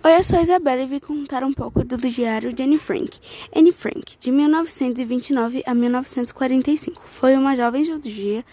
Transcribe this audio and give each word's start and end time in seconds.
Oi, 0.00 0.16
eu 0.16 0.22
sou 0.22 0.38
a 0.38 0.42
Isabela 0.42 0.82
e 0.82 0.86
vim 0.86 1.00
contar 1.00 1.42
um 1.42 1.52
pouco 1.52 1.82
do 1.82 1.96
diário 1.96 2.52
de 2.52 2.62
Anne 2.62 2.78
Frank. 2.78 3.18
Anne 3.54 3.72
Frank, 3.72 4.16
de 4.16 4.30
1929 4.30 5.64
a 5.66 5.74
1945, 5.74 7.02
foi 7.04 7.36
uma 7.36 7.56
jovem 7.56 7.84
judia 7.84 8.44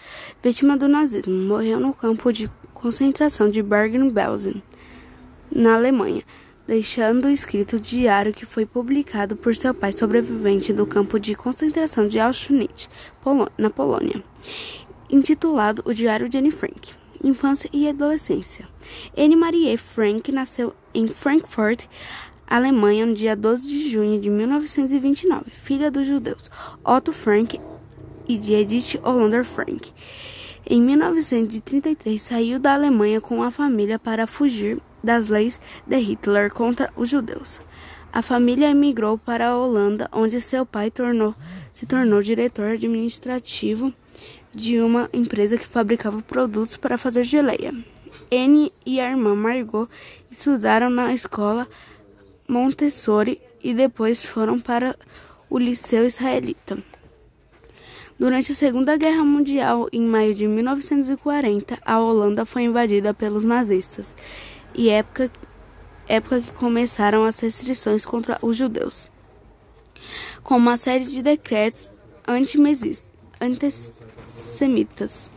vítima 0.42 0.76
do 0.76 0.88
nazismo. 0.88 1.32
Morreu 1.32 1.78
no 1.78 1.94
campo 1.94 2.32
de 2.32 2.50
concentração 2.74 3.48
de 3.48 3.62
Bergen-Belsen, 3.62 4.60
na 5.48 5.76
Alemanha, 5.76 6.24
deixando 6.66 7.30
escrito 7.30 7.76
o 7.76 7.80
diário 7.80 8.34
que 8.34 8.44
foi 8.44 8.66
publicado 8.66 9.36
por 9.36 9.54
seu 9.54 9.72
pai, 9.72 9.92
sobrevivente 9.92 10.72
do 10.72 10.84
campo 10.84 11.20
de 11.20 11.36
concentração 11.36 12.08
de 12.08 12.18
Auschwitz, 12.18 12.90
na 13.56 13.70
Polônia, 13.70 14.20
intitulado 15.08 15.80
O 15.86 15.94
Diário 15.94 16.28
de 16.28 16.38
Anne 16.38 16.50
Frank. 16.50 17.05
Infância 17.22 17.68
e 17.72 17.88
adolescência. 17.88 18.68
Anne 19.16 19.36
Marie 19.36 19.76
Frank 19.76 20.30
nasceu 20.32 20.74
em 20.94 21.06
Frankfurt, 21.08 21.84
Alemanha, 22.46 23.04
no 23.04 23.14
dia 23.14 23.34
12 23.34 23.68
de 23.68 23.88
junho 23.88 24.20
de 24.20 24.30
1929, 24.30 25.50
filha 25.50 25.90
dos 25.90 26.06
judeus 26.06 26.48
Otto 26.84 27.12
Frank 27.12 27.60
e 28.28 28.38
de 28.38 28.54
Edith 28.54 29.00
Hollander 29.02 29.44
Frank. 29.44 29.92
Em 30.68 30.80
1933, 30.80 32.20
saiu 32.20 32.58
da 32.58 32.74
Alemanha 32.74 33.20
com 33.20 33.42
a 33.42 33.50
família 33.50 33.98
para 33.98 34.26
fugir 34.26 34.80
das 35.02 35.28
leis 35.28 35.60
de 35.86 35.96
Hitler 35.96 36.52
contra 36.52 36.92
os 36.96 37.08
judeus. 37.08 37.60
A 38.12 38.22
família 38.22 38.70
emigrou 38.70 39.18
para 39.18 39.48
a 39.48 39.56
Holanda, 39.56 40.08
onde 40.12 40.40
seu 40.40 40.64
pai 40.64 40.90
tornou, 40.90 41.34
se 41.72 41.84
tornou 41.84 42.22
diretor 42.22 42.70
administrativo 42.70 43.92
de 44.56 44.80
uma 44.80 45.10
empresa 45.12 45.58
que 45.58 45.66
fabricava 45.66 46.22
produtos 46.22 46.78
para 46.78 46.96
fazer 46.96 47.24
geleia. 47.24 47.74
Anne 48.32 48.72
e 48.86 48.98
a 48.98 49.10
irmã 49.10 49.34
Margot 49.34 49.86
estudaram 50.30 50.88
na 50.88 51.12
escola 51.12 51.68
Montessori 52.48 53.38
e 53.62 53.74
depois 53.74 54.24
foram 54.24 54.58
para 54.58 54.96
o 55.50 55.58
Liceu 55.58 56.06
Israelita. 56.06 56.78
Durante 58.18 58.52
a 58.52 58.54
Segunda 58.54 58.96
Guerra 58.96 59.22
Mundial, 59.22 59.90
em 59.92 60.00
maio 60.00 60.34
de 60.34 60.48
1940, 60.48 61.78
a 61.84 62.00
Holanda 62.00 62.46
foi 62.46 62.62
invadida 62.62 63.12
pelos 63.12 63.44
nazistas, 63.44 64.16
e 64.74 64.88
época, 64.88 65.30
época 66.08 66.40
que 66.40 66.52
começaram 66.52 67.26
as 67.26 67.38
restrições 67.40 68.06
contra 68.06 68.38
os 68.40 68.56
judeus, 68.56 69.06
com 70.42 70.56
uma 70.56 70.78
série 70.78 71.04
de 71.04 71.22
decretos 71.22 71.90
antissemitas. 74.46 75.30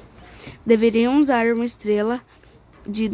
Deveriam 0.66 1.20
usar 1.20 1.52
uma 1.52 1.66
estrela 1.66 2.22
de 2.88 3.10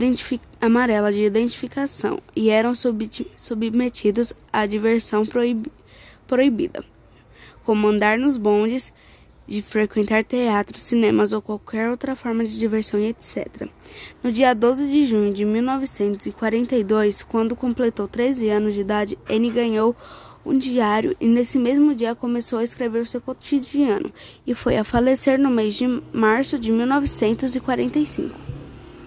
amarela 0.61 1.11
de 1.11 1.21
identificação 1.21 2.19
e 2.35 2.49
eram 2.49 2.73
submetidos 2.75 4.33
à 4.51 4.66
diversão 4.66 5.25
proib 5.25 5.67
proibida, 6.27 6.83
como 7.63 7.88
andar 7.88 8.17
nos 8.17 8.35
bondes, 8.35 8.91
de 9.47 9.61
frequentar 9.61 10.23
teatros, 10.23 10.81
cinemas 10.81 11.31
ou 11.31 11.39
qualquer 11.39 11.91
outra 11.91 12.16
forma 12.16 12.43
de 12.43 12.57
diversão 12.57 12.99
e 12.99 13.07
etc. 13.07 13.69
No 14.23 14.31
dia 14.31 14.55
12 14.55 14.88
de 14.88 15.05
junho 15.05 15.31
de 15.31 15.45
1942, 15.45 17.21
quando 17.21 17.55
completou 17.55 18.07
13 18.07 18.49
anos 18.49 18.73
de 18.73 18.81
idade, 18.81 19.19
Anne 19.29 19.51
ganhou 19.51 19.95
um 20.45 20.57
diário 20.57 21.15
e 21.19 21.27
nesse 21.27 21.57
mesmo 21.57 21.95
dia 21.95 22.13
começou 22.13 22.59
a 22.59 22.63
escrever 22.63 23.07
seu 23.07 23.19
cotidiano 23.19 24.11
e 24.45 24.53
foi 24.53 24.77
a 24.77 24.83
falecer 24.83 25.39
no 25.39 25.49
mês 25.49 25.73
de 25.73 25.88
março 26.13 26.59
de 26.59 26.71
1945. 26.71 28.44